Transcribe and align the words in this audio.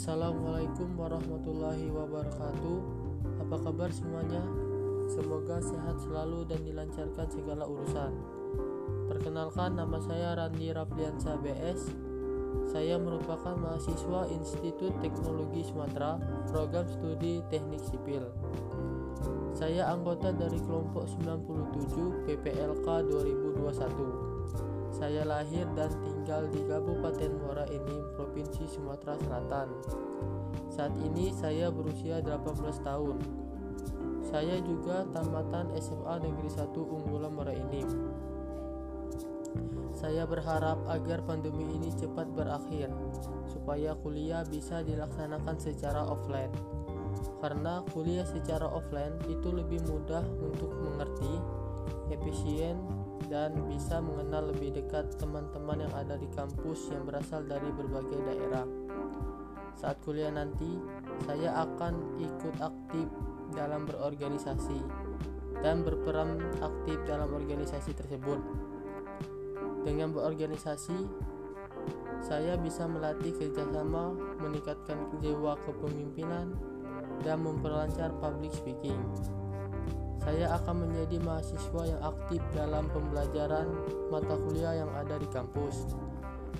Assalamualaikum 0.00 0.96
warahmatullahi 0.96 1.92
wabarakatuh. 1.92 2.78
Apa 3.44 3.56
kabar 3.68 3.92
semuanya? 3.92 4.40
Semoga 5.12 5.60
sehat 5.60 6.00
selalu 6.00 6.48
dan 6.48 6.64
dilancarkan 6.64 7.28
segala 7.28 7.68
urusan. 7.68 8.08
Perkenalkan 9.12 9.76
nama 9.76 10.00
saya 10.00 10.40
Randi 10.40 10.72
Rapliansa 10.72 11.36
BS. 11.44 11.92
Saya 12.72 12.96
merupakan 12.96 13.52
mahasiswa 13.60 14.24
Institut 14.32 14.96
Teknologi 15.04 15.68
Sumatera, 15.68 16.16
program 16.48 16.88
studi 16.88 17.44
Teknik 17.52 17.84
Sipil. 17.84 18.24
Saya 19.52 19.84
anggota 19.92 20.32
dari 20.32 20.56
kelompok 20.64 21.12
97 21.12 22.24
PPLK 22.24 23.04
2021. 23.04 24.40
Saya 24.96 25.28
lahir 25.28 25.68
dan 25.76 25.92
tinggal 26.00 26.48
di 26.48 26.64
Kabupaten 26.64 27.30
Muara 27.36 27.68
Enim, 27.68 28.00
Provinsi 28.16 28.29
Sumatera 28.50 29.14
Selatan. 29.22 29.68
Saat 30.70 30.94
ini 30.98 31.30
saya 31.30 31.70
berusia 31.70 32.18
18 32.18 32.82
tahun. 32.82 33.16
Saya 34.26 34.58
juga 34.62 35.06
tamatan 35.10 35.74
SMA 35.78 36.14
Negeri 36.22 36.50
1 36.50 36.74
Unggulan 36.74 37.32
Muara 37.34 37.54
Enim. 37.54 37.86
Saya 39.94 40.24
berharap 40.24 40.78
agar 40.86 41.20
pandemi 41.26 41.66
ini 41.66 41.90
cepat 41.92 42.30
berakhir 42.32 42.88
supaya 43.50 43.92
kuliah 43.98 44.46
bisa 44.46 44.80
dilaksanakan 44.86 45.56
secara 45.58 46.06
offline. 46.06 46.54
Karena 47.42 47.82
kuliah 47.90 48.24
secara 48.24 48.64
offline 48.70 49.18
itu 49.26 49.50
lebih 49.50 49.82
mudah 49.90 50.22
untuk 50.40 50.70
mengerti, 50.78 51.34
efisien, 52.14 52.78
dan 53.28 53.52
bisa 53.68 54.00
mengenal 54.00 54.48
lebih 54.54 54.72
dekat 54.72 55.12
teman-teman 55.20 55.84
yang 55.84 55.94
ada 55.98 56.16
di 56.16 56.30
kampus 56.32 56.88
yang 56.94 57.04
berasal 57.04 57.44
dari 57.44 57.68
berbagai 57.74 58.20
daerah. 58.24 58.64
Saat 59.76 60.00
kuliah 60.04 60.32
nanti, 60.32 60.80
saya 61.28 61.52
akan 61.64 62.20
ikut 62.20 62.54
aktif 62.60 63.06
dalam 63.52 63.84
berorganisasi 63.84 64.80
dan 65.60 65.84
berperan 65.84 66.40
aktif 66.62 66.96
dalam 67.04 67.32
organisasi 67.36 67.92
tersebut. 67.92 68.40
Dengan 69.84 70.12
berorganisasi, 70.12 71.08
saya 72.20 72.60
bisa 72.60 72.84
melatih 72.84 73.32
kerjasama, 73.32 74.12
meningkatkan 74.40 75.08
jiwa 75.24 75.56
kepemimpinan, 75.64 76.52
dan 77.24 77.40
memperlancar 77.44 78.12
public 78.20 78.52
speaking. 78.52 79.00
Saya 80.20 80.52
akan 80.52 80.84
menjadi 80.84 81.16
mahasiswa 81.24 81.82
yang 81.88 82.00
aktif 82.04 82.44
dalam 82.52 82.92
pembelajaran 82.92 83.72
mata 84.12 84.36
kuliah 84.36 84.84
yang 84.84 84.92
ada 84.92 85.16
di 85.16 85.24
kampus, 85.32 85.96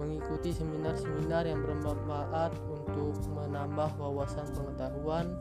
mengikuti 0.00 0.56
seminar-seminar 0.56 1.44
yang 1.44 1.60
bermanfaat 1.60 2.52
untuk 2.72 3.12
menambah 3.36 3.92
wawasan 4.00 4.48
pengetahuan. 4.56 5.36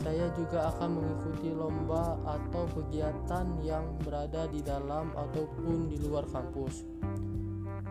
Saya 0.00 0.32
juga 0.32 0.72
akan 0.76 0.96
mengikuti 0.96 1.52
lomba 1.52 2.16
atau 2.24 2.64
kegiatan 2.72 3.58
yang 3.60 3.84
berada 4.00 4.48
di 4.48 4.64
dalam 4.64 5.12
ataupun 5.12 5.92
di 5.92 6.00
luar 6.00 6.24
kampus 6.28 6.84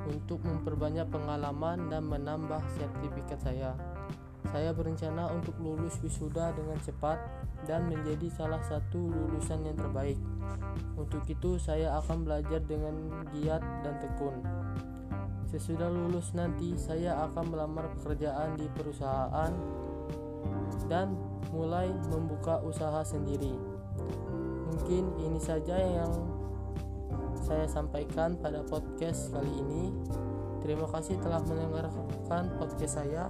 untuk 0.09 0.41
memperbanyak 0.41 1.05
pengalaman 1.09 1.89
dan 1.93 2.05
menambah 2.09 2.61
sertifikat 2.77 3.37
saya. 3.41 3.77
Saya 4.49 4.73
berencana 4.73 5.29
untuk 5.29 5.53
lulus 5.61 6.01
wisuda 6.01 6.49
dengan 6.57 6.77
cepat 6.81 7.21
dan 7.69 7.85
menjadi 7.85 8.33
salah 8.33 8.61
satu 8.65 8.97
lulusan 8.97 9.61
yang 9.61 9.77
terbaik. 9.77 10.17
Untuk 10.97 11.21
itu, 11.29 11.61
saya 11.61 12.01
akan 12.01 12.25
belajar 12.25 12.57
dengan 12.65 13.25
giat 13.29 13.61
dan 13.85 14.01
tekun. 14.01 14.41
Sesudah 15.49 15.89
lulus 15.89 16.33
nanti, 16.33 16.73
saya 16.77 17.29
akan 17.29 17.53
melamar 17.53 17.93
pekerjaan 17.97 18.57
di 18.57 18.65
perusahaan 18.73 19.53
dan 20.89 21.13
mulai 21.53 21.89
membuka 22.09 22.61
usaha 22.65 23.05
sendiri. 23.05 23.53
Mungkin 24.69 25.13
ini 25.21 25.41
saja 25.41 25.77
yang 25.77 26.13
saya 27.41 27.65
sampaikan 27.65 28.37
pada 28.37 28.65
podcast 28.65 29.33
kali 29.33 29.49
ini. 29.49 29.93
Terima 30.61 30.85
kasih 30.89 31.17
telah 31.21 31.41
mendengarkan 31.45 32.53
podcast 32.57 33.01
saya. 33.01 33.29